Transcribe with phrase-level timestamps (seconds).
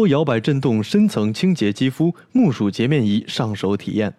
[0.00, 4.10] 波摇摆震动，深层清洁肌肤，木薯洁面仪上手体验。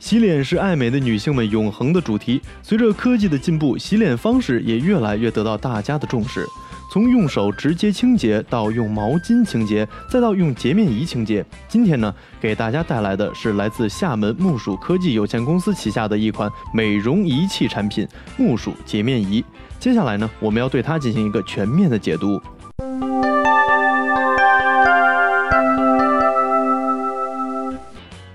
[0.00, 2.42] 洗脸是爱美的女性们永恒的主题。
[2.60, 6.44] 随着科技的进步，洗脸方式也越来越得到大家的重视。
[6.92, 11.46] 从用手直接清洁，到用毛巾清洁，再到用洁面仪清洁。
[11.68, 18.04] 今天呢，给大家带来的是来自厦门木薯科技有限公司旗下的一款美容仪器产品——
[18.36, 19.44] 木薯洁面仪。
[19.78, 22.42] 接下来呢，我们要对它进行一个全面的解读。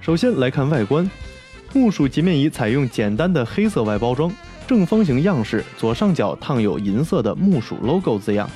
[0.04, 1.10] 首先来看外观。
[1.72, 4.30] 木薯洁面仪采用简单的黑色外包装，
[4.68, 8.50] 正方形样式，左上角烫有银色的木薯 logo 字样，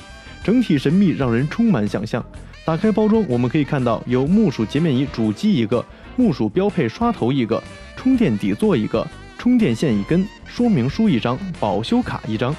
[0.44, 2.22] 整体神秘，让人充满想象。
[2.66, 5.82] 打开包装，我们可以看到有木薯洁面仪主机一个，
[6.16, 7.62] 木薯标配刷头一个，
[7.96, 9.06] 充电底座一个，
[9.38, 12.54] 充电线一根，说明书一张，保修卡一张。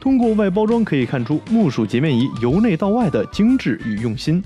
[0.00, 4.42] 通过外包装可以看出木薯洁面仪由内到外的精致与用心。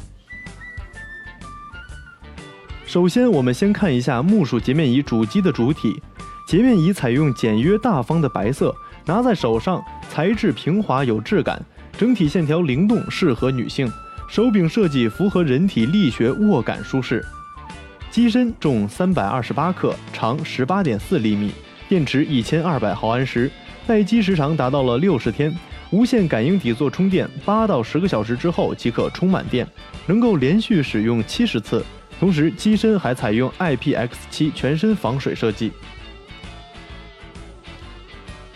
[2.89, 6.01] 首先，我们先看一下木薯洁面仪主机的主体。
[6.47, 11.63] 洁面仪采用简约大方的白色，拿在手上材质平滑有质感，
[11.99, 13.93] 整体线条灵动，适合女性。
[14.27, 17.23] 手柄设计符合人体力学，握感舒适。
[18.11, 21.53] 机身重三百二十八克，长十八点四厘米，
[21.91, 23.51] 电池一千二百毫安时，
[23.87, 25.55] 待机时长达到了六十天。
[25.91, 29.69] 无线感应底座充电，八到十个小时之后即可充满电，
[30.07, 31.85] 能够连续使用七十次。
[32.19, 35.73] 同时，机身还采用 IPX7 全身防水设计。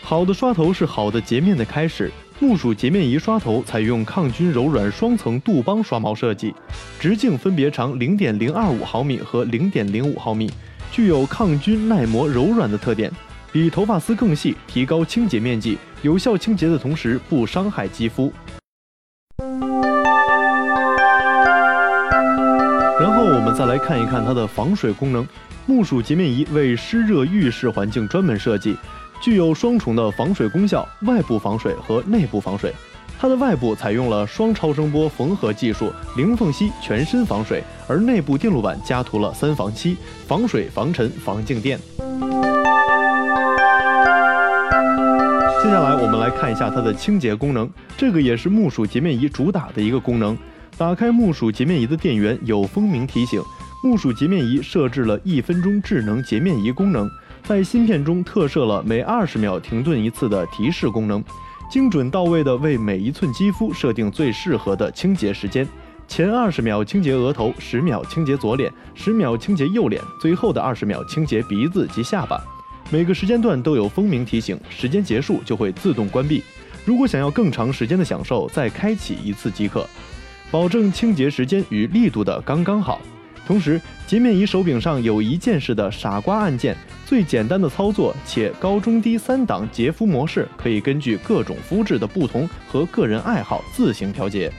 [0.02, 2.10] 好的刷头是好的洁面的开始。
[2.40, 6.52] 木薯洁面仪刷头采用抗菌柔软双层杜邦刷毛设计，
[6.98, 10.50] 直径分别长0.025毫米和0.05毫米，
[10.90, 13.12] 具有抗菌耐磨柔软的特点，
[13.52, 18.32] 比头发丝更细，提高清洁面积，有效清洁的同时不伤害肌肤。
[23.00, 25.26] 然后我们再来看一看它的防水功能。
[25.64, 28.76] 木薯洁面仪为湿热浴室环境专门设计，
[29.20, 32.74] 具有双重的防水功效，外部防水和内部防水。
[33.18, 41.78] 它的外部采用了双超声波缝合技术，零缝隙全身防水；而内部电路板加涂了三防漆，防水、防尘、防静电。
[45.62, 50.36] 接下来我们来看一下它的清洁功能，这个也是木薯洁面仪主打的一个功能。
[50.76, 53.42] 打开木薯洁面仪的电源，有蜂鸣提醒。
[53.84, 57.10] 木薯洁面仪设置了一分钟智能洁面仪功能，
[57.42, 61.22] 在芯片中特设了每二十秒停顿一次的提示功能，
[61.70, 65.66] 精准到位的为每一寸肌肤设定最适合的清洁时间。
[66.08, 72.40] 前二十秒清洁额头，十秒清洁左脸，十秒清洁右脸，最后的二十秒清洁鼻子及下巴。
[72.90, 76.42] 每个时间段都有蜂鸣提醒，时间结束就会自动关闭。
[76.84, 79.88] 如果想要更长时间的享受，再开启一次即可。
[80.52, 83.00] 保证清洁时间与力度的刚刚好。
[83.46, 86.76] 同时，洁面仪手柄上有一键式的傻瓜按键，
[87.06, 94.52] 最简单的操作且高中低三档洁肤模式，可以根据各种肤质的不同和个人爱好自行调节。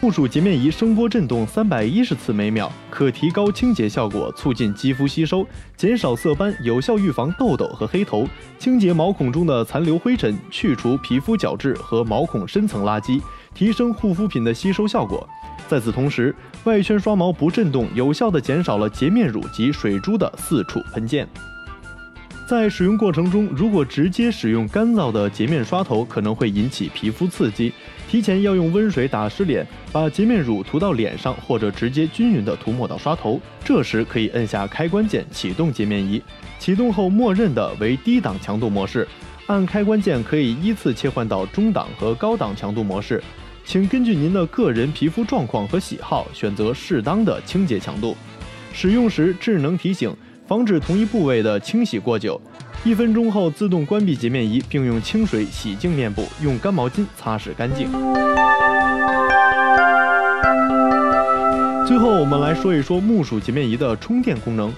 [0.00, 8.26] 木薯洁面仪声波震动三百一十次每秒，可提高清洁效果，促进肌肤吸收，减少色斑，有效预防痘痘和黑头，
[8.58, 13.20] 清洁毛孔中的残留灰尘，去除皮肤角质和毛孔深层垃圾。
[13.54, 15.28] 提升护肤品的吸收效果。
[15.68, 16.34] 在此同时，
[16.64, 21.28] 外圈刷毛不震动，有效地减少了洁面乳及水珠的四处喷溅。
[22.48, 27.72] 在使用过程中，如果直接使用干燥的洁面刷头，可能会引起皮肤刺激。
[28.08, 33.40] 提前要用温水打湿脸，把洁面乳涂到脸上，或者直接均匀地涂抹到刷头。
[33.64, 36.20] 这时可以按下开关键启动洁面仪，
[36.58, 39.06] 启动后默认的为低档强度模式。
[39.46, 43.22] 按开关键可以依次切换到中档和高档强度模式。
[43.64, 48.16] 请根据您的个人皮肤状况和喜好选择适当的清洁强度。
[48.72, 50.14] 使用时智能提醒，
[50.46, 52.40] 防止同一部位的清洗过久。
[52.82, 57.90] 一分钟后自动关闭洁面仪，并用清水洗净面部，用干毛巾擦拭干净。
[61.86, 64.72] 最后，我们来说一说木薯洁面仪的充电功能。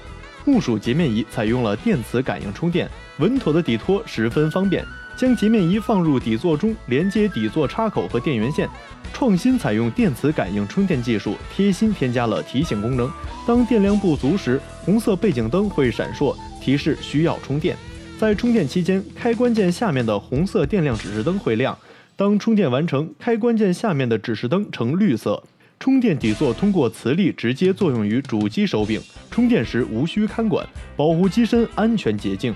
[0.45, 4.85] 木薯洁面仪采用了电磁感应充电，稳妥的底托十分方便。
[5.17, 8.69] 将洁面仪放入底座中，连接底座插口和电源线。
[9.13, 13.11] 创新采用电磁感应充电技术，贴心添加了提醒功能。
[13.47, 17.77] 当电量不足时，红色背景灯会闪烁，提示需要充电。
[18.19, 21.77] 在充电期间，开关键下面的红色电量指示灯会亮。
[22.17, 25.43] 当充电完成，开关键下面的指示灯呈绿色。
[25.79, 29.01] 充电底座通过磁力直接作用于主机手柄，
[29.31, 30.65] 充电时无需看管，
[30.97, 32.55] 保护机身安全洁净。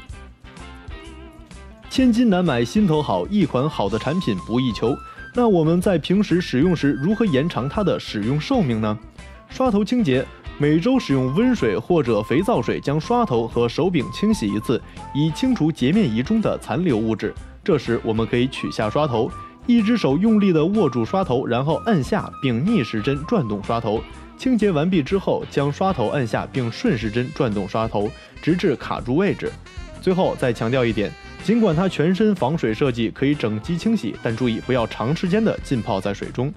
[1.88, 4.94] 千金难买心头好，一款好的产品不易求。
[5.34, 8.98] 那我们在平时使用时如何延长它的使用寿命呢？
[9.48, 10.26] 刷头清洁，
[10.58, 14.80] 每周使用温水或者肥皂水将刷头和手柄清洗一次，
[15.14, 17.32] 以清除洁面仪中的残留物质。
[17.64, 19.30] 这时我们可以取下刷头，
[19.66, 24.02] 一只手用力地握住刷头，然后按下并逆时针转动刷头。
[24.36, 28.10] 清洁完毕之后，将刷头按下并顺时针转动刷头，
[28.42, 29.50] 直至卡住位置。
[30.02, 31.10] 最后再强调一点。
[31.46, 36.52] 尽管它全身防水设计可以整机清洗，但注意不要长时间的浸泡在水中。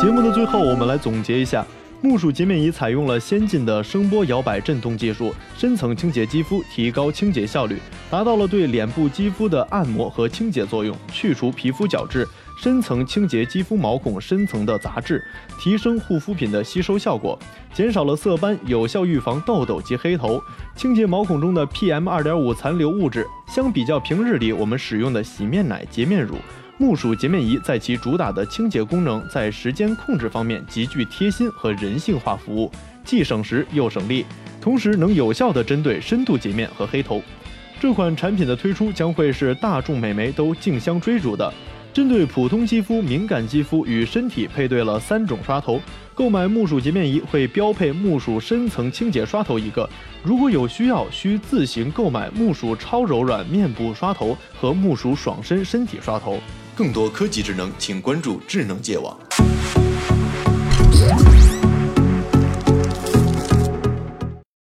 [0.00, 1.66] 节目的最后，我们来总结一下。
[2.00, 7.78] 木薯洁面仪采用了先进的声波摇摆振动技术，深层清洁肌肤，提高清洁效率，
[8.10, 15.22] 达到了对脸部肌肤的按摩和清洁作用，去除皮肤角质，深层清洁肌肤毛孔深层的杂质，
[15.60, 17.38] 提升护肤品的吸收效果，
[17.74, 20.42] 减少了色斑，有效预防痘痘及黑头，
[20.74, 23.26] 清洁毛孔中的 PM 二点五残留物质。
[23.46, 26.36] 相比较平日里我们使用的洗面奶、洁面乳。
[26.78, 32.70] 木薯洁面仪在其主打的清洁功能，在时间控制方面极具贴心和人性化服务，
[33.04, 34.26] 既省时又省力，
[34.60, 37.22] 同时能有效地针对深度洁面和黑头。
[37.78, 41.52] 这款产品的推出将会是大众美眉都竞相追逐的。
[41.96, 45.80] 针对普通肌肤、敏感肌肤与身体配对了三种刷头。
[46.14, 49.88] 购买木薯洁面仪会标配木薯深层清洁刷头一个。
[50.22, 56.38] 如果有需要，需自行购买木薯超柔软面部刷头和木薯爽身身体刷头。
[56.74, 59.16] 更多科技智能，请关注智能界网。